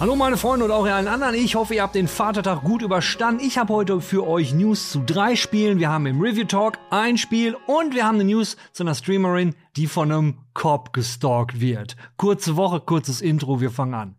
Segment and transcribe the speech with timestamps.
[0.00, 1.36] Hallo meine Freunde und auch ihr allen anderen.
[1.36, 3.42] Ich hoffe, ihr habt den Vatertag gut überstanden.
[3.44, 5.78] Ich habe heute für euch News zu drei Spielen.
[5.78, 9.54] Wir haben im Review Talk ein Spiel und wir haben eine News zu einer Streamerin,
[9.76, 11.96] die von einem Cop gestalkt wird.
[12.16, 14.16] Kurze Woche, kurzes Intro, wir fangen an.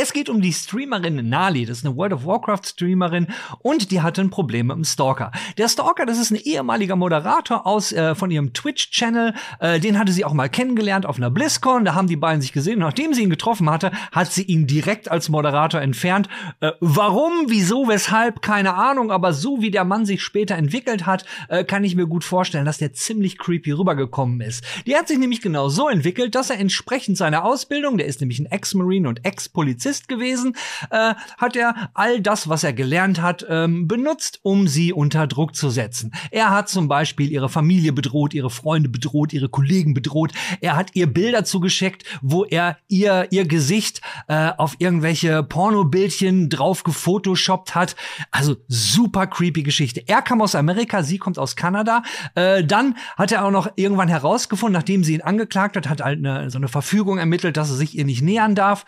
[0.00, 1.66] Es geht um die Streamerin Nali.
[1.66, 3.26] Das ist eine World of Warcraft Streamerin
[3.62, 5.32] und die hatte ein Problem mit dem Stalker.
[5.56, 9.34] Der Stalker, das ist ein ehemaliger Moderator aus äh, von ihrem Twitch Channel.
[9.58, 11.84] Äh, den hatte sie auch mal kennengelernt auf einer BlizzCon.
[11.84, 12.74] Da haben die beiden sich gesehen.
[12.74, 16.28] Und nachdem sie ihn getroffen hatte, hat sie ihn direkt als Moderator entfernt.
[16.60, 19.10] Äh, warum, wieso, weshalb, keine Ahnung.
[19.10, 22.66] Aber so wie der Mann sich später entwickelt hat, äh, kann ich mir gut vorstellen,
[22.66, 24.62] dass der ziemlich creepy rübergekommen ist.
[24.86, 28.38] Die hat sich nämlich genau so entwickelt, dass er entsprechend seiner Ausbildung, der ist nämlich
[28.38, 30.54] ein Ex-Marine und Ex-Polizist, Polizist gewesen,
[30.90, 35.54] äh, hat er all das, was er gelernt hat, ähm, benutzt, um sie unter Druck
[35.56, 36.12] zu setzen.
[36.30, 40.32] Er hat zum Beispiel ihre Familie bedroht, ihre Freunde bedroht, ihre Kollegen bedroht.
[40.60, 46.82] Er hat ihr Bilder zugeschickt, wo er ihr ihr Gesicht äh, auf irgendwelche Pornobildchen drauf
[46.84, 47.96] gefotoshoppt hat.
[48.30, 50.02] Also super creepy Geschichte.
[50.06, 52.02] Er kam aus Amerika, sie kommt aus Kanada.
[52.34, 56.18] Äh, dann hat er auch noch irgendwann herausgefunden, nachdem sie ihn angeklagt hat, hat halt
[56.18, 58.84] eine, so eine Verfügung ermittelt, dass er sich ihr nicht nähern darf.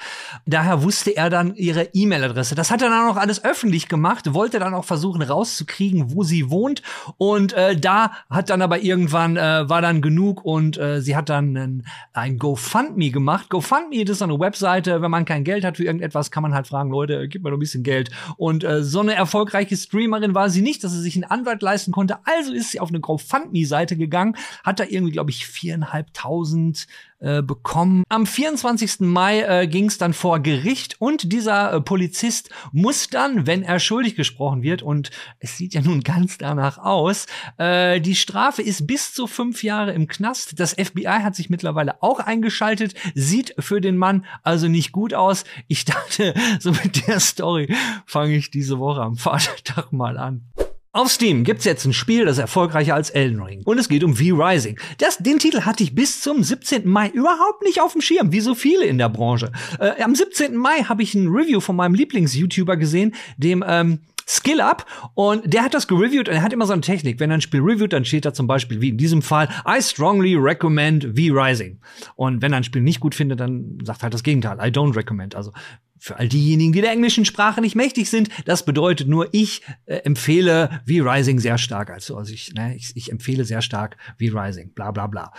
[0.47, 2.55] Daher wusste er dann ihre E-Mail-Adresse.
[2.55, 6.50] Das hat er dann auch alles öffentlich gemacht, wollte dann auch versuchen rauszukriegen, wo sie
[6.50, 6.83] wohnt.
[7.16, 11.28] Und äh, da hat dann aber irgendwann äh, war dann genug und äh, sie hat
[11.28, 13.48] dann ein, ein GoFundMe gemacht.
[13.50, 16.66] GoFundMe das ist eine Webseite, wenn man kein Geld hat für irgendetwas, kann man halt
[16.66, 18.11] fragen, Leute, gib mir doch ein bisschen Geld.
[18.36, 21.92] Und äh, so eine erfolgreiche Streamerin war sie nicht, dass sie sich einen Anwalt leisten
[21.92, 22.18] konnte.
[22.24, 26.86] Also ist sie auf eine GoFundMe-Seite gegangen, hat da irgendwie, glaube ich, viereinhalbtausend
[27.20, 28.05] äh, bekommen.
[28.08, 29.01] Am 24.
[29.01, 33.79] Mai äh, ging es dann vor Gericht und dieser äh, Polizist muss dann, wenn er
[33.79, 37.27] schuldig gesprochen wird, und es sieht ja nun ganz danach aus,
[37.59, 40.59] äh, die Strafe ist bis zu fünf Jahre im Knast.
[40.59, 45.45] Das FBI hat sich mittlerweile auch eingeschaltet, sieht für den Mann also nicht gut aus.
[45.69, 47.75] Ich dachte, so mit der Story
[48.07, 50.51] fange ich diese Woche am Vatertag mal an.
[50.92, 53.62] Auf Steam gibt's jetzt ein Spiel, das erfolgreicher als Elden Ring.
[53.64, 54.77] Und es geht um V-Rising.
[54.98, 56.89] Das, den Titel hatte ich bis zum 17.
[56.89, 59.52] Mai überhaupt nicht auf dem Schirm, wie so viele in der Branche.
[59.79, 60.56] Äh, am 17.
[60.56, 64.84] Mai habe ich ein Review von meinem Lieblings-YouTuber gesehen, dem ähm, Skill Up
[65.14, 67.20] und der hat das gereviewt und er hat immer so eine Technik.
[67.20, 69.80] Wenn er ein Spiel reviewt, dann steht da zum Beispiel, wie in diesem Fall, I
[69.80, 71.79] strongly recommend V-Rising.
[72.17, 74.73] Und wenn er ein Spiel nicht gut findet, dann sagt er halt das Gegenteil, I
[74.73, 75.36] don't recommend.
[75.36, 75.52] Also
[76.00, 79.96] für all diejenigen, die der englischen Sprache nicht mächtig sind, das bedeutet nur, ich äh,
[79.96, 81.90] empfehle V-Rising sehr stark.
[81.90, 85.33] Also, also ich, ne, ich, ich empfehle sehr stark V-Rising, bla bla bla.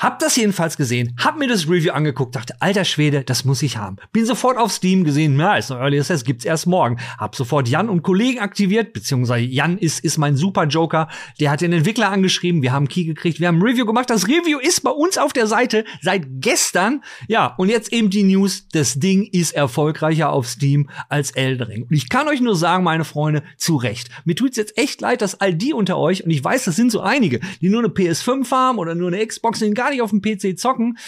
[0.00, 3.76] Hab das jedenfalls gesehen, hab mir das Review angeguckt, dachte, alter Schwede, das muss ich
[3.76, 3.96] haben.
[4.12, 6.96] Bin sofort auf Steam gesehen, na, ist noch Early Access, gibt's erst morgen.
[7.18, 11.08] Hab sofort Jan und Kollegen aktiviert, beziehungsweise Jan ist, ist mein super Joker.
[11.38, 14.08] Der hat den Entwickler angeschrieben, wir haben Key gekriegt, wir haben ein Review gemacht.
[14.08, 17.02] Das Review ist bei uns auf der Seite seit gestern.
[17.28, 21.82] Ja, und jetzt eben die News, das Ding ist erfolgreicher auf Steam als Eldering.
[21.82, 24.08] Und ich kann euch nur sagen, meine Freunde, zu Recht.
[24.24, 26.90] Mir tut's jetzt echt leid, dass all die unter euch, und ich weiß, das sind
[26.90, 30.22] so einige, die nur eine PS5 haben oder nur eine Xbox, gar nicht auf dem
[30.22, 30.98] PC zocken.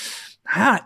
[0.55, 0.81] Ja,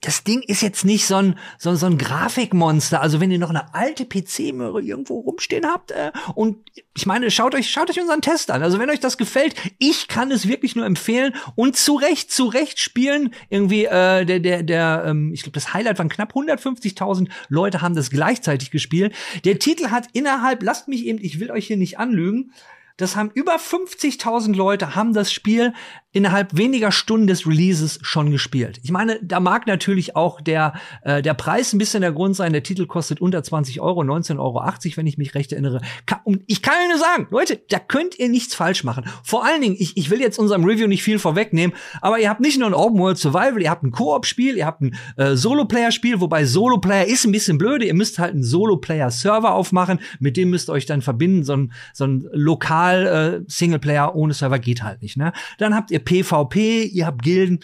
[0.00, 3.00] das Ding ist jetzt nicht so ein, so, so ein Grafikmonster.
[3.00, 6.58] Also wenn ihr noch eine alte PC-Möhre irgendwo rumstehen habt, äh, und
[6.96, 8.62] ich meine, schaut euch, schaut euch unseren Test an.
[8.62, 12.46] Also wenn euch das gefällt, ich kann es wirklich nur empfehlen und zu Recht, zu
[12.46, 13.34] Recht spielen.
[13.50, 17.94] Irgendwie, äh, der, der, der, ähm, ich glaube, das Highlight waren knapp 150.000 Leute haben
[17.94, 19.14] das gleichzeitig gespielt.
[19.44, 22.52] Der Titel hat innerhalb, lasst mich eben, ich will euch hier nicht anlügen,
[22.98, 25.72] das haben über 50.000 Leute haben das Spiel
[26.18, 28.80] innerhalb weniger Stunden des Releases schon gespielt.
[28.82, 32.52] Ich meine, da mag natürlich auch der, äh, der Preis ein bisschen der Grund sein.
[32.52, 35.80] Der Titel kostet unter 20 Euro, 19,80 Euro, wenn ich mich recht erinnere.
[36.24, 39.04] Und ich kann nur sagen, Leute, da könnt ihr nichts falsch machen.
[39.22, 42.40] Vor allen Dingen, ich, ich will jetzt unserem Review nicht viel vorwegnehmen, aber ihr habt
[42.40, 46.20] nicht nur ein Open World Survival, ihr habt ein Koop-Spiel, ihr habt ein äh, Solo-Player-Spiel,
[46.20, 47.86] wobei Solo-Player ist ein bisschen blöde.
[47.86, 51.44] Ihr müsst halt einen Solo-Player-Server aufmachen, mit dem müsst ihr euch dann verbinden.
[51.44, 55.16] So ein, so ein lokal äh, Singleplayer ohne Server geht halt nicht.
[55.16, 55.32] Ne?
[55.58, 57.60] Dann habt ihr PvP, ihr habt Gilden.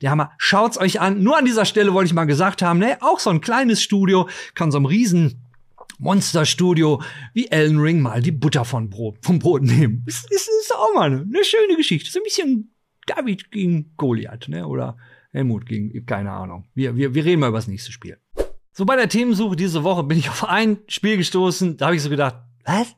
[0.00, 0.30] Der Hammer.
[0.38, 1.22] Schaut's euch an.
[1.22, 4.28] Nur an dieser Stelle wollte ich mal gesagt haben, ne, auch so ein kleines Studio
[4.54, 5.42] kann so einem riesen
[5.98, 7.02] Monsterstudio
[7.34, 10.04] wie Elden Ring mal die Butter von Brot, vom Brot nehmen.
[10.06, 12.10] Ist, ist, ist auch mal eine, eine schöne Geschichte.
[12.10, 12.72] So ein bisschen
[13.06, 14.66] David gegen Goliath, ne?
[14.66, 14.96] Oder
[15.32, 16.64] Helmut gegen, keine Ahnung.
[16.74, 18.18] Wir, wir, wir reden mal über das nächste Spiel.
[18.72, 22.02] So bei der Themensuche diese Woche bin ich auf ein Spiel gestoßen, da habe ich
[22.02, 22.94] so gedacht, Was?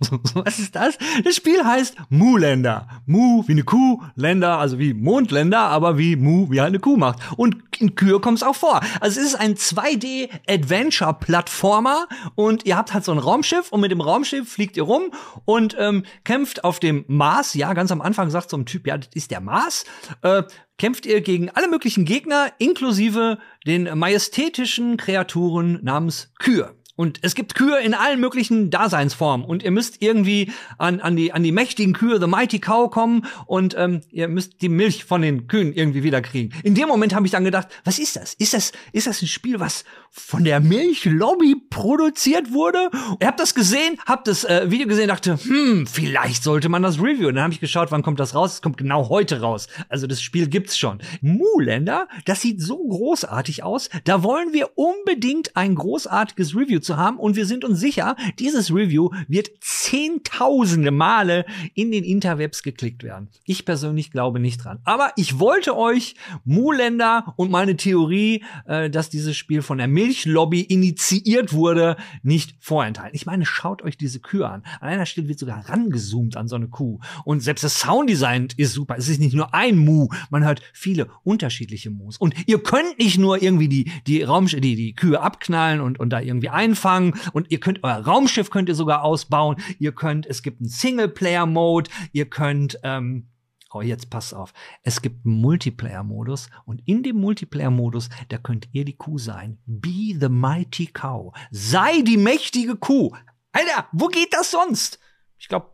[0.34, 0.98] Was ist das?
[1.24, 2.88] Das Spiel heißt Mu-Länder.
[3.06, 6.96] Mu wie eine Kuh, Länder, also wie Mondländer, aber wie Mu wie halt eine Kuh
[6.96, 7.18] macht.
[7.36, 8.80] Und in Kühe kommt es auch vor.
[9.00, 14.00] Also es ist ein 2D-Adventure-Plattformer und ihr habt halt so ein Raumschiff und mit dem
[14.00, 15.10] Raumschiff fliegt ihr rum
[15.44, 17.54] und ähm, kämpft auf dem Mars.
[17.54, 19.84] Ja, ganz am Anfang sagt so ein Typ, ja, das ist der Mars.
[20.22, 20.42] Äh,
[20.78, 26.75] kämpft ihr gegen alle möglichen Gegner, inklusive den majestätischen Kreaturen namens Kühe.
[26.96, 29.46] Und es gibt Kühe in allen möglichen Daseinsformen.
[29.46, 33.26] Und ihr müsst irgendwie an, an, die, an die mächtigen Kühe, The Mighty Cow, kommen
[33.46, 36.54] und ähm, ihr müsst die Milch von den Kühen irgendwie wieder kriegen.
[36.62, 38.34] In dem Moment habe ich dann gedacht, was ist das?
[38.34, 42.90] Ist das, ist das ein Spiel, was von der Milchlobby produziert wurde?
[43.20, 46.98] Ihr habt das gesehen, habt das äh, Video gesehen, dachte, hm, vielleicht sollte man das
[46.98, 47.34] reviewen.
[47.34, 48.54] Dann habe ich geschaut, wann kommt das raus?
[48.54, 49.68] Es kommt genau heute raus.
[49.88, 50.98] Also das Spiel gibt's schon.
[51.20, 53.90] Muländer, das sieht so großartig aus.
[54.04, 58.72] Da wollen wir unbedingt ein großartiges Review zu haben und wir sind uns sicher, dieses
[58.72, 61.44] Review wird zehntausende Male
[61.74, 63.28] in den Interwebs geklickt werden.
[63.44, 64.78] Ich persönlich glaube nicht dran.
[64.84, 70.60] Aber ich wollte euch Muländer und meine Theorie, äh, dass dieses Spiel von der Milchlobby
[70.60, 73.14] initiiert wurde, nicht vorenthalten.
[73.14, 74.62] Ich meine, schaut euch diese Kühe an.
[74.80, 77.00] An einer Stelle wird sogar rangezoomt an so eine Kuh.
[77.24, 78.96] Und selbst das Sounddesign ist super.
[78.96, 82.16] Es ist nicht nur ein Mu, man hört viele unterschiedliche Mus.
[82.16, 86.10] Und ihr könnt nicht nur irgendwie die, die Raum, die, die Kühe abknallen und, und
[86.10, 89.56] da irgendwie ein einfangen und ihr könnt euer Raumschiff könnt ihr sogar ausbauen.
[89.78, 93.28] Ihr könnt, es gibt einen Singleplayer-Mode, ihr könnt ähm,
[93.72, 94.54] Oh, jetzt passt auf.
[94.84, 99.58] Es gibt einen Multiplayer-Modus und in dem Multiplayer-Modus, da könnt ihr die Kuh sein.
[99.66, 101.34] Be the mighty cow.
[101.50, 103.14] Sei die mächtige Kuh.
[103.52, 105.00] Alter, wo geht das sonst?
[105.36, 105.72] Ich glaube,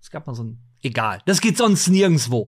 [0.00, 0.58] es gab mal so ein.
[0.82, 2.46] Egal, das geht sonst nirgendwo.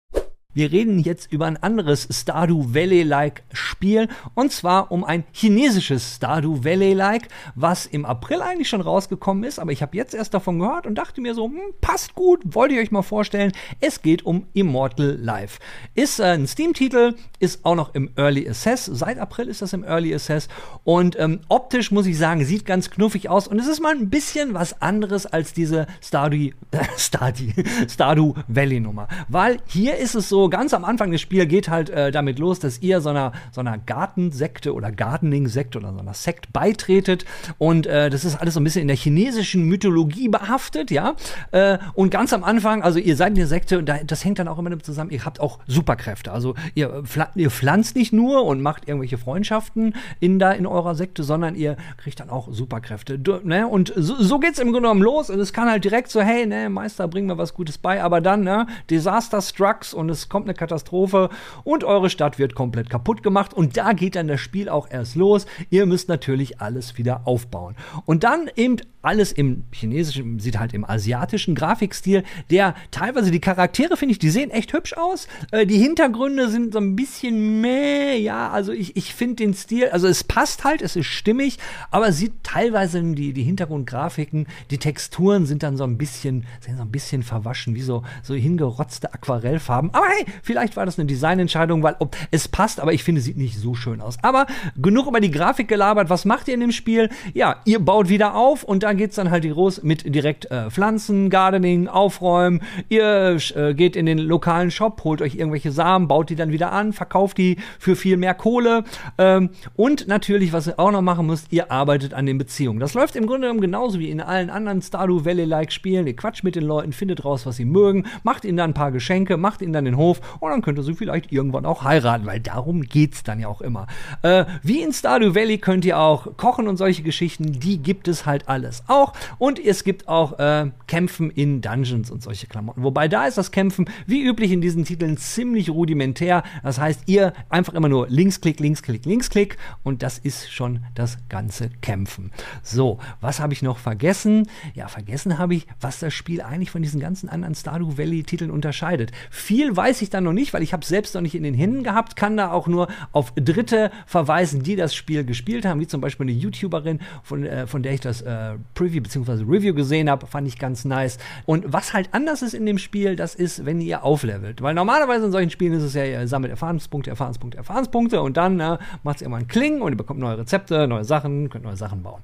[0.55, 6.63] Wir reden jetzt über ein anderes Stardew Valley-like Spiel und zwar um ein chinesisches Stardew
[6.63, 10.87] Valley-like, was im April eigentlich schon rausgekommen ist, aber ich habe jetzt erst davon gehört
[10.87, 13.51] und dachte mir so, hm, passt gut, wollte ich euch mal vorstellen.
[13.79, 15.59] Es geht um Immortal Life.
[15.93, 18.85] Ist äh, ein Steam-Titel, ist auch noch im Early Access.
[18.85, 20.47] Seit April ist das im Early Access
[20.83, 24.09] und ähm, optisch muss ich sagen, sieht ganz knuffig aus und es ist mal ein
[24.09, 27.51] bisschen was anderes als diese Stardew, äh, Stardew,
[27.87, 31.89] Stardew Valley Nummer, weil hier ist es so ganz am Anfang des Spiels geht halt
[31.89, 36.13] äh, damit los, dass ihr so einer, so einer Gartensekte oder Gardening-Sekte oder so einer
[36.13, 37.25] Sekt beitretet.
[37.57, 41.15] Und äh, das ist alles so ein bisschen in der chinesischen Mythologie behaftet, ja.
[41.51, 44.47] Äh, und ganz am Anfang, also ihr seid eine Sekte und da, das hängt dann
[44.47, 46.31] auch immer damit zusammen, ihr habt auch Superkräfte.
[46.31, 47.03] Also ihr,
[47.35, 51.77] ihr pflanzt nicht nur und macht irgendwelche Freundschaften in, da in eurer Sekte, sondern ihr
[51.97, 53.19] kriegt dann auch Superkräfte.
[53.19, 53.67] Du, ne?
[53.67, 55.29] Und so, so geht es im Grunde genommen los.
[55.29, 58.03] Und es kann halt direkt so, hey, ne, Meister, bring mir was Gutes bei.
[58.03, 61.29] Aber dann, ne, Disaster Strucks und es kommt eine Katastrophe
[61.63, 65.15] und eure Stadt wird komplett kaputt gemacht und da geht dann das Spiel auch erst
[65.15, 65.45] los.
[65.69, 67.75] Ihr müsst natürlich alles wieder aufbauen.
[68.05, 73.95] Und dann eben alles im chinesischen, sieht halt im asiatischen Grafikstil, der teilweise die Charaktere,
[73.95, 75.27] finde ich, die sehen echt hübsch aus.
[75.51, 79.89] Äh, die Hintergründe sind so ein bisschen meh, ja, also ich, ich finde den Stil,
[79.89, 81.57] also es passt halt, es ist stimmig,
[81.91, 86.81] aber sieht teilweise die, die Hintergrundgrafiken, die Texturen sind dann so ein bisschen, sind so
[86.81, 89.93] ein bisschen verwaschen, wie so, so hingerotzte Aquarellfarben.
[89.93, 93.37] Aber hey, vielleicht war das eine Designentscheidung, weil ob, es passt, aber ich finde, sieht
[93.37, 94.17] nicht so schön aus.
[94.21, 94.45] Aber
[94.75, 96.09] genug über die Grafik gelabert.
[96.09, 97.09] Was macht ihr in dem Spiel?
[97.33, 101.29] Ja, ihr baut wieder auf und da geht's dann halt los mit direkt äh, Pflanzen,
[101.29, 102.63] Gardening, Aufräumen.
[102.89, 106.71] Ihr äh, geht in den lokalen Shop, holt euch irgendwelche Samen, baut die dann wieder
[106.71, 108.83] an, verkauft die für viel mehr Kohle.
[109.19, 112.79] Ähm, und natürlich, was ihr auch noch machen müsst, ihr arbeitet an den Beziehungen.
[112.79, 116.07] Das läuft im Grunde genommen genauso wie in allen anderen Stardew Valley-like Spielen.
[116.07, 118.91] Ihr quatscht mit den Leuten, findet raus, was sie mögen, macht ihnen dann ein paar
[118.91, 122.25] Geschenke, macht ihnen dann den Hof und dann könnt ihr sie vielleicht irgendwann auch heiraten,
[122.25, 123.85] weil darum geht's dann ja auch immer.
[124.23, 128.25] Äh, wie in Stardew Valley könnt ihr auch kochen und solche Geschichten, die gibt es
[128.25, 129.13] halt alles auch.
[129.37, 132.83] Und es gibt auch äh, Kämpfen in Dungeons und solche Klamotten.
[132.83, 136.43] Wobei da ist das Kämpfen wie üblich in diesen Titeln ziemlich rudimentär.
[136.63, 141.69] Das heißt, ihr einfach immer nur Linksklick, Linksklick, Linksklick und das ist schon das ganze
[141.81, 142.31] Kämpfen.
[142.63, 144.47] So, was habe ich noch vergessen?
[144.73, 148.51] Ja, vergessen habe ich, was das Spiel eigentlich von diesen ganzen anderen Stardew Valley Titeln
[148.51, 149.11] unterscheidet.
[149.29, 151.83] Viel weiß ich da noch nicht, weil ich habe selbst noch nicht in den Händen
[151.83, 156.01] gehabt, kann da auch nur auf Dritte verweisen, die das Spiel gespielt haben, wie zum
[156.01, 159.43] Beispiel eine YouTuberin, von, äh, von der ich das äh, Preview bzw.
[159.47, 161.17] Review gesehen habe, fand ich ganz nice.
[161.45, 164.61] Und was halt anders ist in dem Spiel, das ist, wenn ihr auflevelt.
[164.61, 168.59] Weil normalerweise in solchen Spielen ist es ja, ihr sammelt Erfahrungspunkte, Erfahrungspunkte, Erfahrungspunkte und dann
[168.59, 172.03] äh, macht es einen Kling und ihr bekommt neue Rezepte, neue Sachen, könnt neue Sachen
[172.03, 172.21] bauen.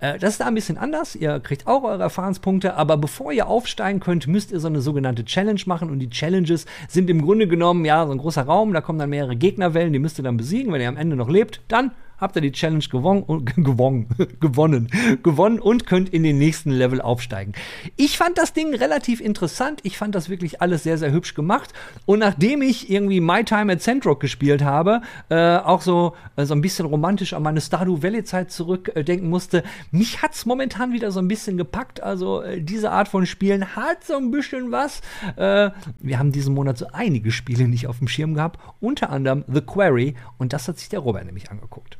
[0.00, 1.14] Äh, das ist da ein bisschen anders.
[1.16, 5.24] Ihr kriegt auch eure Erfahrungspunkte, aber bevor ihr aufsteigen könnt, müsst ihr so eine sogenannte
[5.24, 8.80] Challenge machen und die Challenges sind im Grunde genommen ja so ein großer Raum, da
[8.80, 10.72] kommen dann mehrere Gegnerwellen, die müsst ihr dann besiegen.
[10.72, 14.08] Wenn ihr am Ende noch lebt, dann habt ihr die Challenge gewonnen, gewonnen,
[14.40, 14.88] gewonnen,
[15.22, 17.52] gewonnen und könnt in den nächsten Level aufsteigen.
[17.96, 19.80] Ich fand das Ding relativ interessant.
[19.82, 21.72] Ich fand das wirklich alles sehr, sehr hübsch gemacht.
[22.04, 26.54] Und nachdem ich irgendwie My Time at Sandrock gespielt habe, äh, auch so, äh, so
[26.54, 31.10] ein bisschen romantisch an meine Stardew Valley Zeit zurückdenken äh, musste, mich hat's momentan wieder
[31.10, 32.02] so ein bisschen gepackt.
[32.02, 35.00] Also äh, diese Art von Spielen hat so ein bisschen was.
[35.36, 35.70] Äh,
[36.00, 39.60] wir haben diesen Monat so einige Spiele nicht auf dem Schirm gehabt, unter anderem The
[39.60, 41.98] Quarry und das hat sich der Robert nämlich angeguckt.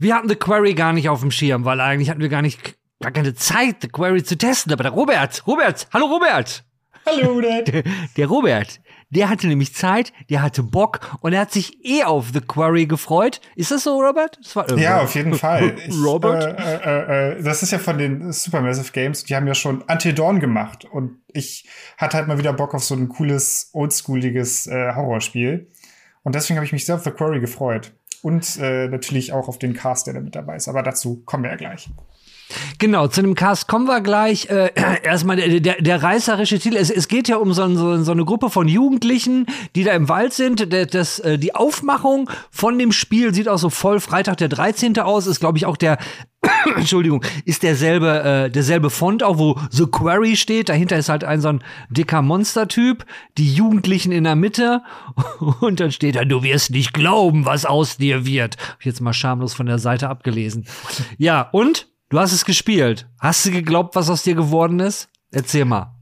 [0.00, 2.76] Wir hatten The Quarry gar nicht auf dem Schirm, weil eigentlich hatten wir gar nicht
[3.00, 4.72] gar keine Zeit, The Quarry zu testen.
[4.72, 6.64] Aber der Robert, Robert, hallo Robert.
[7.04, 7.66] Hallo Robert.
[7.66, 7.82] Der,
[8.16, 12.26] der Robert, der hatte nämlich Zeit, der hatte Bock und er hat sich eh auf
[12.32, 13.40] The Quarry gefreut.
[13.56, 14.38] Ist das so, Robert?
[14.40, 15.74] Das war, äh, ja, auf jeden Fall.
[15.88, 16.44] Ich, Robert?
[16.44, 20.12] Äh, äh, äh, das ist ja von den Supermassive Games, die haben ja schon Until
[20.12, 24.94] Dawn gemacht und ich hatte halt mal wieder Bock auf so ein cooles, oldschooliges äh,
[24.94, 25.72] Horrorspiel.
[26.22, 29.58] Und deswegen habe ich mich sehr auf The Quarry gefreut und äh, natürlich auch auf
[29.58, 30.68] den Cast, der da mit dabei ist.
[30.68, 31.88] Aber dazu kommen wir ja gleich.
[32.78, 34.48] Genau, zu dem Cast kommen wir gleich.
[34.48, 34.70] Äh,
[35.02, 36.76] erstmal der, der, der reißerische Titel.
[36.76, 40.08] Es, es geht ja um so, so, so eine Gruppe von Jugendlichen, die da im
[40.08, 40.72] Wald sind.
[40.72, 44.98] Der, das, äh, die Aufmachung von dem Spiel sieht auch so voll Freitag der 13.
[44.98, 45.26] aus.
[45.26, 45.98] Ist, glaube ich, auch der
[46.76, 50.68] Entschuldigung, ist derselbe, äh, derselbe Font auch, wo The Quarry steht.
[50.68, 53.04] Dahinter ist halt ein so ein dicker Monstertyp,
[53.36, 54.82] die Jugendlichen in der Mitte.
[55.60, 58.56] Und dann steht da, du wirst nicht glauben, was aus dir wird.
[58.56, 60.66] Hab ich jetzt mal schamlos von der Seite abgelesen.
[61.16, 61.88] Ja, und?
[62.10, 63.06] Du hast es gespielt.
[63.20, 65.10] Hast du geglaubt, was aus dir geworden ist?
[65.30, 65.97] Erzähl mal.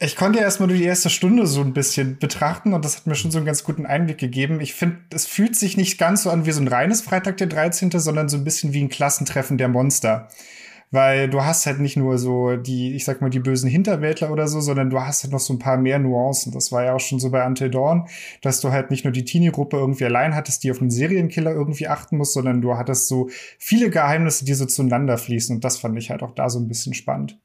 [0.00, 3.08] Ich konnte ja erstmal nur die erste Stunde so ein bisschen betrachten und das hat
[3.08, 4.60] mir schon so einen ganz guten Einblick gegeben.
[4.60, 7.48] Ich finde, es fühlt sich nicht ganz so an wie so ein reines Freitag der
[7.48, 10.28] 13., sondern so ein bisschen wie ein Klassentreffen der Monster.
[10.92, 14.46] Weil du hast halt nicht nur so die, ich sag mal, die bösen Hinterwäldler oder
[14.46, 16.52] so, sondern du hast halt noch so ein paar mehr Nuancen.
[16.52, 18.06] Das war ja auch schon so bei Until Dawn,
[18.40, 21.88] dass du halt nicht nur die Teenie-Gruppe irgendwie allein hattest, die auf einen Serienkiller irgendwie
[21.88, 23.28] achten muss, sondern du hattest so
[23.58, 25.56] viele Geheimnisse, die so zueinander fließen.
[25.56, 27.38] Und das fand ich halt auch da so ein bisschen spannend.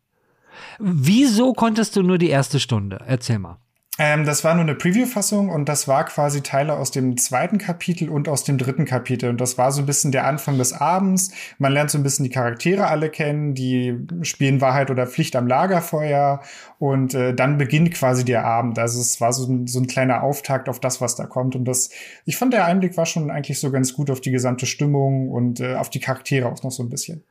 [0.80, 3.00] Wieso konntest du nur die erste Stunde?
[3.06, 3.58] Erzähl mal.
[4.00, 8.10] Ähm, das war nur eine Preview-Fassung und das war quasi Teile aus dem zweiten Kapitel
[8.10, 9.30] und aus dem dritten Kapitel.
[9.30, 11.32] Und das war so ein bisschen der Anfang des Abends.
[11.60, 15.46] Man lernt so ein bisschen die Charaktere alle kennen, die spielen Wahrheit oder Pflicht am
[15.46, 16.42] Lagerfeuer
[16.80, 18.80] und äh, dann beginnt quasi der Abend.
[18.80, 21.56] Also es war so ein, so ein kleiner Auftakt auf das, was da kommt.
[21.56, 21.92] Und das,
[22.26, 25.60] ich fand, der Einblick war schon eigentlich so ganz gut auf die gesamte Stimmung und
[25.60, 27.24] äh, auf die Charaktere auch noch so ein bisschen.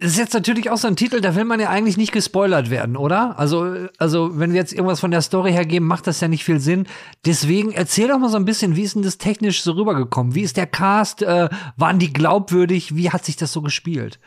[0.00, 2.96] Ist jetzt natürlich auch so ein Titel, da will man ja eigentlich nicht gespoilert werden,
[2.96, 3.36] oder?
[3.36, 6.60] Also, also wenn wir jetzt irgendwas von der Story hergeben, macht das ja nicht viel
[6.60, 6.86] Sinn.
[7.26, 10.36] Deswegen erzähl doch mal so ein bisschen, wie ist denn das technisch so rübergekommen?
[10.36, 11.22] Wie ist der Cast?
[11.22, 12.94] Äh, waren die glaubwürdig?
[12.94, 14.20] Wie hat sich das so gespielt?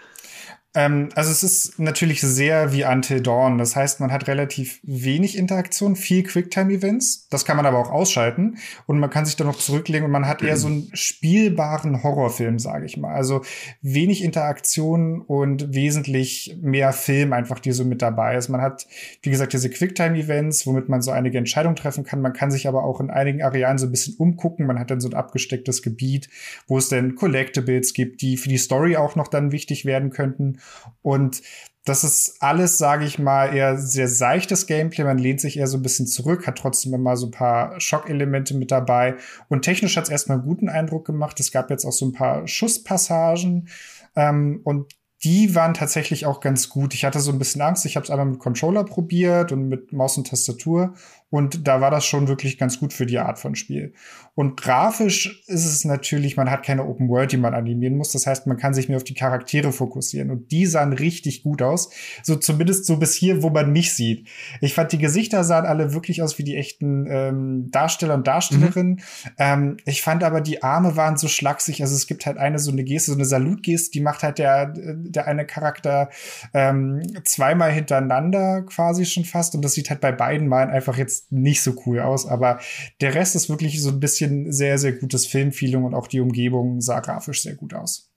[0.74, 3.58] Ähm, also es ist natürlich sehr wie Until Dawn.
[3.58, 7.28] Das heißt, man hat relativ wenig Interaktion, viel Quicktime-Events.
[7.30, 8.58] Das kann man aber auch ausschalten.
[8.88, 12.58] Und man kann sich dann noch zurücklegen und man hat eher so einen spielbaren Horrorfilm,
[12.58, 13.14] sage ich mal.
[13.14, 13.42] Also
[13.82, 18.48] wenig Interaktion und wesentlich mehr Film einfach, die so mit dabei ist.
[18.48, 18.88] Man hat,
[19.24, 22.22] wie gesagt, diese Quicktime-Events, womit man so einige Entscheidungen treffen kann.
[22.22, 24.68] Man kann sich aber auch in einigen Arealen so ein bisschen umgucken.
[24.68, 26.30] Man hat dann so ein abgestecktes Gebiet,
[26.68, 30.60] wo es dann Collectibles gibt, die für die Story auch noch dann wichtig werden könnten.
[31.02, 31.42] Und
[31.84, 35.04] das ist alles, sage ich mal, eher sehr seichtes Gameplay.
[35.04, 38.54] Man lehnt sich eher so ein bisschen zurück, hat trotzdem immer so ein paar Schockelemente
[38.54, 39.16] mit dabei.
[39.50, 41.40] Und technisch hat es erstmal einen guten Eindruck gemacht.
[41.40, 43.68] Es gab jetzt auch so ein paar Schusspassagen.
[44.16, 46.94] Ähm, und die waren tatsächlich auch ganz gut.
[46.94, 47.86] Ich hatte so ein bisschen Angst.
[47.86, 50.94] Ich habe es einmal mit Controller probiert und mit Maus und Tastatur.
[51.32, 53.94] Und da war das schon wirklich ganz gut für die Art von Spiel.
[54.36, 58.12] Und grafisch ist es natürlich, man hat keine Open World, die man animieren muss.
[58.12, 60.30] Das heißt, man kann sich mehr auf die Charaktere fokussieren.
[60.30, 61.90] Und die sahen richtig gut aus.
[62.22, 64.28] So zumindest so bis hier, wo man mich sieht.
[64.60, 68.96] Ich fand, die Gesichter sahen alle wirklich aus wie die echten ähm, Darsteller und Darstellerinnen.
[68.96, 69.32] Mhm.
[69.38, 71.82] Ähm, ich fand aber, die Arme waren so schlaksig.
[71.82, 74.74] Also es gibt halt eine so eine Geste, so eine Salutgeste, die macht halt der,
[74.76, 76.10] der eine Charakter
[76.54, 79.56] ähm, zweimal hintereinander quasi schon fast.
[79.56, 82.60] Und das sieht halt bei beiden Malen einfach jetzt nicht so cool aus, aber
[83.00, 86.82] der Rest ist wirklich so ein bisschen sehr, sehr gutes Filmfeeling und auch die Umgebung
[86.82, 88.12] sah grafisch sehr gut aus.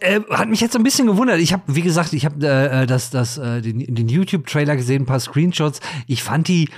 [0.00, 1.40] Äh, hat mich jetzt ein bisschen gewundert.
[1.40, 5.06] Ich habe, wie gesagt, ich habe äh, das, das, äh, den, den YouTube-Trailer gesehen, ein
[5.06, 5.80] paar Screenshots.
[6.06, 6.68] Ich fand die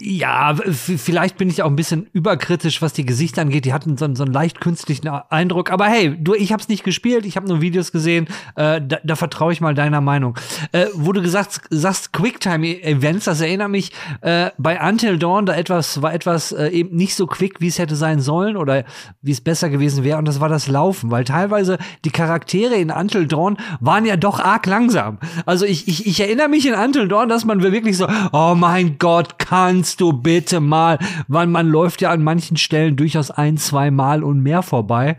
[0.00, 3.64] ja, vielleicht bin ich auch ein bisschen überkritisch, was die Gesichter angeht.
[3.64, 5.70] Die hatten so, so einen leicht künstlichen Eindruck.
[5.70, 8.26] Aber hey, du, ich hab's nicht gespielt, ich habe nur Videos gesehen.
[8.56, 10.38] Äh, da, da vertraue ich mal deiner Meinung.
[10.72, 16.00] Äh, wo du gesagt sagst, Quicktime-Events, das erinnert mich äh, bei Until Dawn, da etwas
[16.02, 18.84] war etwas äh, eben nicht so quick, wie es hätte sein sollen oder
[19.22, 20.18] wie es besser gewesen wäre.
[20.18, 24.40] Und das war das Laufen, weil teilweise die Charaktere in Until Dawn waren ja doch
[24.40, 25.18] arg langsam.
[25.46, 28.98] Also ich, ich, ich erinnere mich in Until Dawn, dass man wirklich so, oh mein
[28.98, 33.56] Gott, kann kannst du bitte mal, weil man läuft ja an manchen Stellen durchaus ein,
[33.56, 35.16] zwei Mal und mehr vorbei.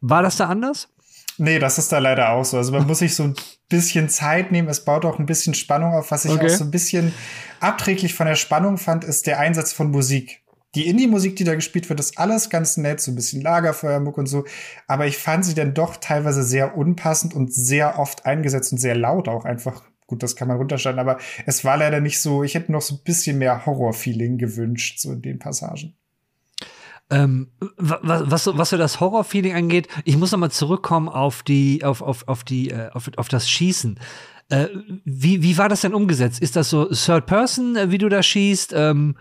[0.00, 0.88] War das da anders?
[1.38, 2.58] Nee, das ist da leider auch so.
[2.58, 3.34] Also man muss sich so ein
[3.68, 4.68] bisschen Zeit nehmen.
[4.68, 6.10] Es baut auch ein bisschen Spannung auf.
[6.10, 6.46] Was ich okay.
[6.46, 7.14] auch so ein bisschen
[7.60, 10.42] abträglich von der Spannung fand, ist der Einsatz von Musik.
[10.74, 14.26] Die Indie-Musik, die da gespielt wird, ist alles ganz nett, so ein bisschen Lagerfeuermuck und
[14.26, 14.44] so.
[14.86, 18.96] Aber ich fand sie dann doch teilweise sehr unpassend und sehr oft eingesetzt und sehr
[18.96, 19.82] laut auch einfach.
[20.08, 22.94] Gut, das kann man runterschalten, aber es war leider nicht so, ich hätte noch so
[22.94, 25.94] ein bisschen mehr Horror-Feeling gewünscht, so in den Passagen.
[27.10, 31.84] Ähm, was, was, was so das Horror-Feeling angeht, ich muss noch mal zurückkommen auf die,
[31.84, 34.00] auf, auf, auf die, äh, auf, auf das Schießen.
[34.48, 34.68] Äh,
[35.04, 36.40] wie, wie war das denn umgesetzt?
[36.40, 38.72] Ist das so Third Person, äh, wie du da schießt?
[38.74, 39.14] Ähm,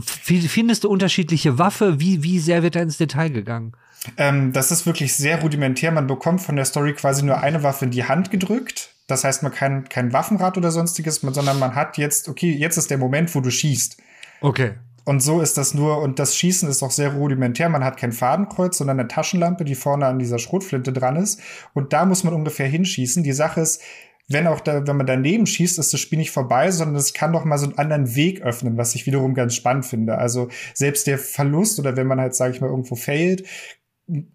[0.00, 2.00] findest du unterschiedliche Waffe?
[2.00, 3.72] Wie, wie sehr wird da ins Detail gegangen?
[4.16, 5.92] Ähm, das ist wirklich sehr rudimentär.
[5.92, 8.91] Man bekommt von der Story quasi nur eine Waffe in die Hand gedrückt.
[9.12, 12.90] Das heißt, man kein, kein Waffenrad oder sonstiges, sondern man hat jetzt, okay, jetzt ist
[12.90, 13.98] der Moment, wo du schießt.
[14.40, 14.72] Okay.
[15.04, 17.68] Und so ist das nur, und das Schießen ist auch sehr rudimentär.
[17.68, 21.40] Man hat kein Fadenkreuz, sondern eine Taschenlampe, die vorne an dieser Schrotflinte dran ist.
[21.74, 23.22] Und da muss man ungefähr hinschießen.
[23.22, 23.82] Die Sache ist,
[24.28, 27.32] wenn auch da, wenn man daneben schießt, ist das Spiel nicht vorbei, sondern es kann
[27.32, 30.18] doch mal so einen anderen Weg öffnen, was ich wiederum ganz spannend finde.
[30.18, 33.46] Also selbst der Verlust oder wenn man halt, sage ich mal, irgendwo failt,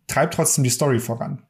[0.07, 1.43] treibt trotzdem die Story voran.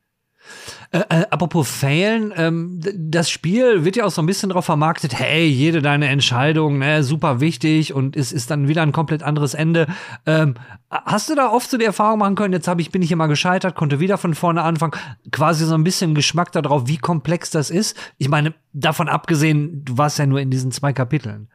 [0.91, 5.13] Äh, äh, apropos Failen, ähm, das Spiel wird ja auch so ein bisschen darauf vermarktet,
[5.19, 9.53] hey, jede deine Entscheidung, ne, super wichtig und es ist dann wieder ein komplett anderes
[9.53, 9.87] Ende.
[10.25, 10.55] Ähm,
[10.89, 13.27] hast du da oft so die Erfahrung machen können, jetzt hab ich, bin ich immer
[13.27, 14.93] gescheitert, konnte wieder von vorne anfangen,
[15.31, 17.97] quasi so ein bisschen Geschmack darauf, wie komplex das ist?
[18.17, 21.49] Ich meine, davon abgesehen, du warst ja nur in diesen zwei Kapiteln.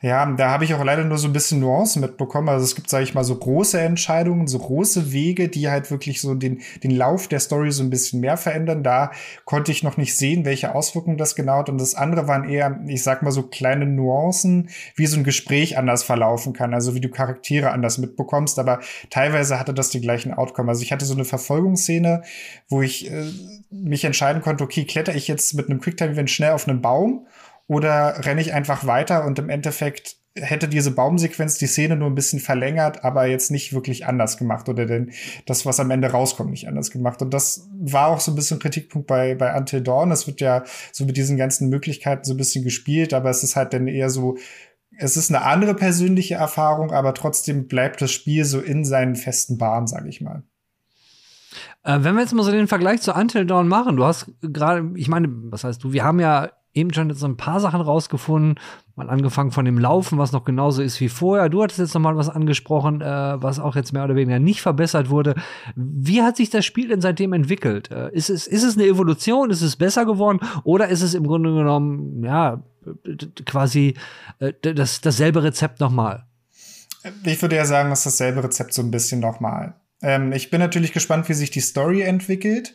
[0.00, 2.48] Ja, da habe ich auch leider nur so ein bisschen Nuancen mitbekommen.
[2.48, 6.20] Also es gibt, sage ich mal, so große Entscheidungen, so große Wege, die halt wirklich
[6.20, 8.82] so den, den Lauf der Story so ein bisschen mehr verändern.
[8.82, 9.12] Da
[9.44, 11.68] konnte ich noch nicht sehen, welche Auswirkungen das genau hat.
[11.68, 15.78] Und das andere waren eher, ich sag mal, so kleine Nuancen, wie so ein Gespräch
[15.78, 16.74] anders verlaufen kann.
[16.74, 18.58] Also wie du Charaktere anders mitbekommst.
[18.58, 20.70] Aber teilweise hatte das die gleichen Outcome.
[20.70, 22.22] Also ich hatte so eine Verfolgungsszene,
[22.68, 23.26] wo ich äh,
[23.70, 27.26] mich entscheiden konnte, okay, kletter ich jetzt mit einem Quicktime-Event schnell auf einen Baum
[27.72, 32.14] oder renne ich einfach weiter und im Endeffekt hätte diese Baumsequenz die Szene nur ein
[32.14, 35.12] bisschen verlängert, aber jetzt nicht wirklich anders gemacht oder denn
[35.46, 37.22] das, was am Ende rauskommt, nicht anders gemacht.
[37.22, 40.10] Und das war auch so ein bisschen Kritikpunkt bei, bei Until Dawn.
[40.10, 43.56] Es wird ja so mit diesen ganzen Möglichkeiten so ein bisschen gespielt, aber es ist
[43.56, 44.36] halt dann eher so,
[44.98, 49.56] es ist eine andere persönliche Erfahrung, aber trotzdem bleibt das Spiel so in seinen festen
[49.56, 50.42] Bahnen, sage ich mal.
[51.82, 54.90] Äh, wenn wir jetzt mal so den Vergleich zu Until Dawn machen, du hast gerade,
[54.94, 58.58] ich meine, was heißt du, wir haben ja eben schon so ein paar Sachen rausgefunden.
[58.94, 61.48] Mal angefangen von dem Laufen, was noch genauso ist wie vorher.
[61.48, 64.60] Du hattest jetzt noch mal was angesprochen, äh, was auch jetzt mehr oder weniger nicht
[64.60, 65.34] verbessert wurde.
[65.74, 67.90] Wie hat sich das Spiel denn seitdem entwickelt?
[67.90, 69.50] Äh, ist, es, ist es eine Evolution?
[69.50, 70.40] Ist es besser geworden?
[70.64, 72.62] Oder ist es im Grunde genommen, ja,
[73.46, 73.94] quasi
[74.38, 76.26] äh, das, dasselbe Rezept nochmal?
[77.24, 79.74] Ich würde ja sagen, ist dasselbe Rezept so ein bisschen nochmal.
[80.02, 82.74] Ähm, ich bin natürlich gespannt, wie sich die Story entwickelt.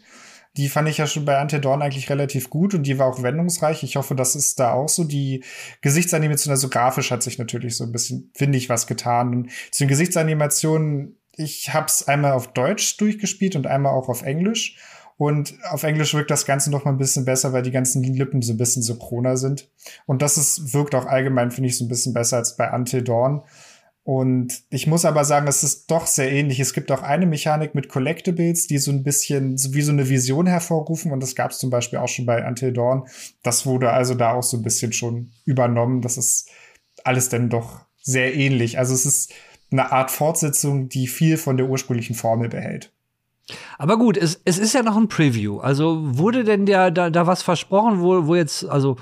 [0.56, 3.22] Die fand ich ja schon bei Ante Dorn eigentlich relativ gut und die war auch
[3.22, 3.84] wendungsreich.
[3.84, 5.04] Ich hoffe, das ist da auch so.
[5.04, 5.44] Die
[5.82, 9.36] Gesichtsanimation, also grafisch hat sich natürlich so ein bisschen, finde ich, was getan.
[9.36, 14.24] Und zu den Gesichtsanimationen, ich habe es einmal auf Deutsch durchgespielt und einmal auch auf
[14.24, 14.78] Englisch.
[15.18, 18.42] Und auf Englisch wirkt das Ganze noch mal ein bisschen besser, weil die ganzen Lippen
[18.42, 19.70] so ein bisschen synchroner sind.
[20.06, 23.04] Und das ist, wirkt auch allgemein, finde ich, so ein bisschen besser als bei Until
[23.04, 23.44] Dawn.
[24.08, 26.62] Und ich muss aber sagen, es ist doch sehr ähnlich.
[26.62, 30.48] Es gibt auch eine Mechanik mit Collectibles, die so ein bisschen wie so eine Vision
[30.48, 31.12] hervorrufen.
[31.12, 33.06] Und das gab es zum Beispiel auch schon bei Until Dawn.
[33.44, 36.02] Das wurde also da auch so ein bisschen schon übernommen.
[36.02, 36.50] Das ist
[37.04, 38.80] alles dann doch sehr ähnlich.
[38.80, 39.34] Also es ist
[39.72, 42.94] eine Art Fortsetzung, die viel von der ursprünglichen Formel behält.
[43.78, 45.60] Aber gut, es, es ist ja noch ein Preview.
[45.60, 48.96] Also wurde denn der, da, da was versprochen, wo, wo jetzt, also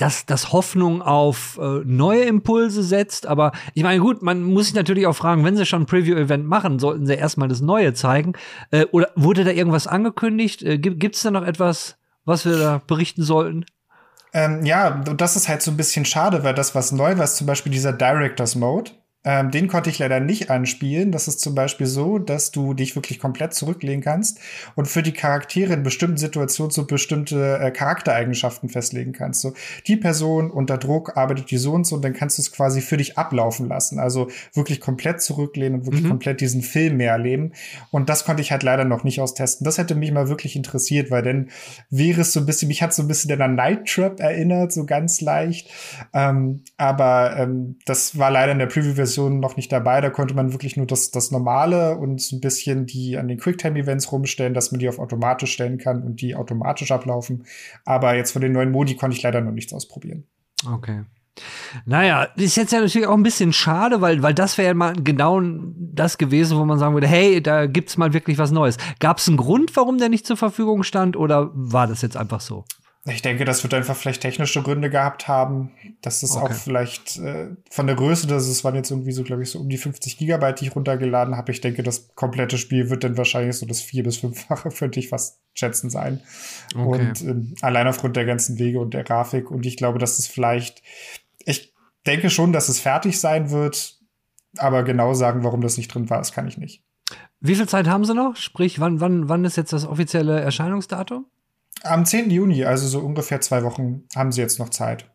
[0.00, 3.26] dass das Hoffnung auf äh, neue Impulse setzt.
[3.26, 6.46] Aber ich meine, gut, man muss sich natürlich auch fragen, wenn sie schon ein Preview-Event
[6.46, 8.32] machen, sollten sie erstmal das Neue zeigen.
[8.70, 10.62] Äh, oder wurde da irgendwas angekündigt?
[10.62, 13.66] Äh, Gibt es da noch etwas, was wir da berichten sollten?
[14.32, 17.36] Ähm, ja, das ist halt so ein bisschen schade, weil das, was neu war, ist
[17.36, 18.92] zum Beispiel dieser Directors Mode.
[19.22, 21.12] Ähm, den konnte ich leider nicht anspielen.
[21.12, 24.40] Das ist zum Beispiel so, dass du dich wirklich komplett zurücklehnen kannst
[24.76, 29.42] und für die Charaktere in bestimmten Situationen so bestimmte äh, Charaktereigenschaften festlegen kannst.
[29.42, 29.52] So,
[29.86, 32.80] die Person unter Druck arbeitet die so und so und dann kannst du es quasi
[32.80, 33.98] für dich ablaufen lassen.
[33.98, 36.08] Also wirklich komplett zurücklehnen und wirklich mhm.
[36.08, 37.52] komplett diesen Film mehr erleben.
[37.90, 39.66] Und das konnte ich halt leider noch nicht austesten.
[39.66, 41.50] Das hätte mich mal wirklich interessiert, weil dann
[41.90, 44.86] wäre es so ein bisschen, mich hat so ein bisschen an Night Trap erinnert, so
[44.86, 45.68] ganz leicht.
[46.14, 50.00] Ähm, aber ähm, das war leider in der Preview-Version Version noch nicht dabei.
[50.00, 53.38] Da konnte man wirklich nur das, das Normale und so ein bisschen die an den
[53.38, 57.44] Quicktime-Events rumstellen, dass man die auf automatisch stellen kann und die automatisch ablaufen.
[57.84, 60.24] Aber jetzt von den neuen Modi konnte ich leider noch nichts ausprobieren.
[60.72, 61.04] Okay.
[61.86, 64.94] Naja, ist jetzt ja natürlich auch ein bisschen schade, weil, weil das wäre ja mal
[64.94, 68.76] genau das gewesen, wo man sagen würde, hey, da gibt's mal wirklich was Neues.
[68.98, 72.40] Gab es einen Grund, warum der nicht zur Verfügung stand oder war das jetzt einfach
[72.40, 72.64] so?
[73.06, 75.70] Ich denke, das wird einfach vielleicht technische Gründe gehabt haben.
[76.02, 76.44] Das ist okay.
[76.44, 79.58] auch vielleicht äh, von der Größe, dass es waren jetzt irgendwie so, glaube ich, so
[79.58, 81.50] um die 50 Gigabyte, die ich runtergeladen habe.
[81.50, 85.08] Ich denke, das komplette Spiel wird dann wahrscheinlich so das vier- bis fünffache, könnte ich
[85.08, 86.20] fast schätzen sein.
[86.74, 86.82] Okay.
[86.82, 89.50] Und ähm, allein aufgrund der ganzen Wege und der Grafik.
[89.50, 90.82] Und ich glaube, dass es vielleicht,
[91.46, 91.72] ich
[92.06, 93.98] denke schon, dass es fertig sein wird,
[94.58, 96.82] aber genau sagen, warum das nicht drin war, das kann ich nicht.
[97.40, 98.36] Wie viel Zeit haben sie noch?
[98.36, 101.24] Sprich, wann, wann, wann ist jetzt das offizielle Erscheinungsdatum?
[101.82, 102.30] Am 10.
[102.30, 105.06] Juni, also so ungefähr zwei Wochen, haben sie jetzt noch Zeit.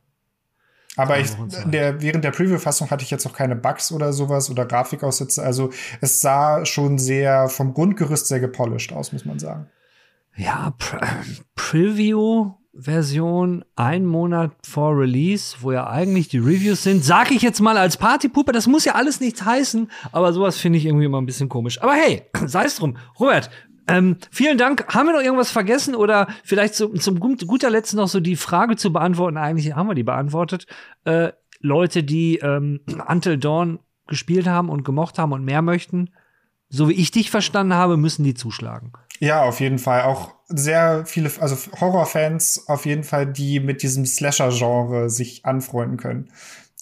[0.97, 1.29] Aber ich,
[1.65, 5.43] der, während der Preview-Fassung hatte ich jetzt noch keine Bugs oder sowas oder Grafikaussätze.
[5.43, 9.67] Also es sah schon sehr vom Grundgerüst sehr gepolished aus, muss man sagen.
[10.37, 11.01] Ja, Pre
[11.55, 17.77] Preview-Version ein Monat vor Release, wo ja eigentlich die Reviews sind, sag ich jetzt mal
[17.77, 21.25] als Partypuppe, das muss ja alles nichts heißen, aber sowas finde ich irgendwie immer ein
[21.25, 21.81] bisschen komisch.
[21.81, 22.97] Aber hey, sei es drum.
[23.19, 23.49] Robert,
[23.87, 24.93] ähm, vielen Dank.
[24.93, 28.75] Haben wir noch irgendwas vergessen oder vielleicht so, zum guter Letzt noch so die Frage
[28.75, 29.37] zu beantworten?
[29.37, 30.67] Eigentlich haben wir die beantwortet.
[31.03, 36.11] Äh, Leute, die ähm, Until Dawn gespielt haben und gemocht haben und mehr möchten,
[36.69, 38.93] so wie ich dich verstanden habe, müssen die zuschlagen.
[39.19, 40.03] Ja, auf jeden Fall.
[40.03, 46.29] Auch sehr viele, also Horrorfans auf jeden Fall, die mit diesem Slasher-Genre sich anfreunden können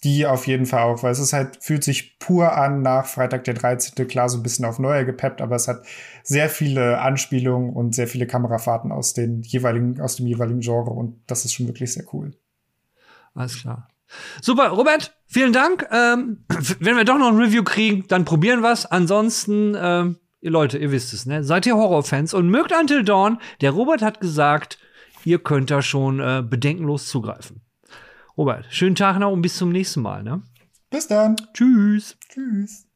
[0.03, 3.45] die auf jeden Fall auch, weil es ist halt, fühlt sich pur an nach Freitag
[3.45, 4.07] der 13.
[4.07, 5.85] Klar, so ein bisschen auf Neuer gepeppt, aber es hat
[6.23, 11.21] sehr viele Anspielungen und sehr viele Kamerafahrten aus den jeweiligen, aus dem jeweiligen Genre und
[11.27, 12.33] das ist schon wirklich sehr cool.
[13.33, 13.87] Alles klar.
[14.41, 15.87] Super, Robert, vielen Dank.
[15.91, 16.45] Ähm,
[16.79, 18.85] wenn wir doch noch ein Review kriegen, dann probieren wir's.
[18.85, 21.43] Ansonsten, ähm, ihr Leute, ihr wisst es, ne?
[21.43, 23.39] Seid ihr Horrorfans und mögt Until Dawn?
[23.61, 24.77] Der Robert hat gesagt,
[25.23, 27.62] ihr könnt da schon äh, bedenkenlos zugreifen.
[28.35, 30.23] Robert, schönen Tag noch und bis zum nächsten Mal.
[30.23, 30.41] Ne?
[30.89, 31.35] Bis dann.
[31.53, 32.17] Tschüss.
[32.29, 32.87] Tschüss.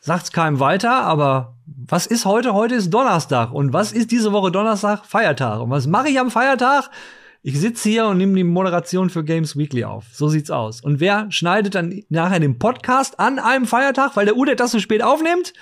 [0.00, 2.54] Sagt's keinem weiter, aber was ist heute?
[2.54, 3.52] Heute ist Donnerstag.
[3.52, 5.04] Und was ist diese Woche Donnerstag?
[5.04, 5.60] Feiertag.
[5.60, 6.90] Und was mache ich am Feiertag?
[7.42, 10.06] Ich sitze hier und nehme die Moderation für Games Weekly auf.
[10.12, 10.80] So sieht's aus.
[10.80, 14.78] Und wer schneidet dann nachher den Podcast an einem Feiertag, weil der Ude das so
[14.78, 15.54] spät aufnimmt?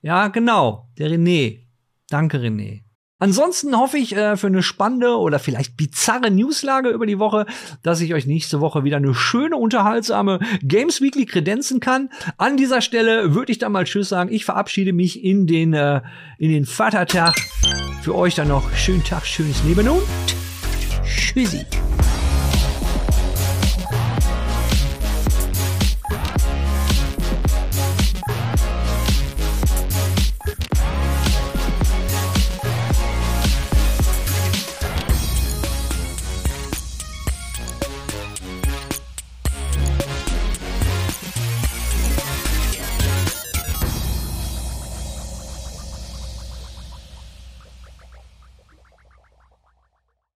[0.00, 0.88] Ja, genau.
[0.98, 1.66] Der René.
[2.08, 2.82] Danke, René.
[3.20, 7.46] Ansonsten hoffe ich äh, für eine spannende oder vielleicht bizarre Newslage über die Woche,
[7.82, 12.10] dass ich euch nächste Woche wieder eine schöne, unterhaltsame Games Weekly kredenzen kann.
[12.38, 14.32] An dieser Stelle würde ich dann mal Tschüss sagen.
[14.32, 16.00] Ich verabschiede mich in den, äh,
[16.38, 17.36] in den Vatertag.
[18.02, 20.02] Für euch dann noch schönen Tag, schönes Leben und
[21.04, 21.66] Tschüssi.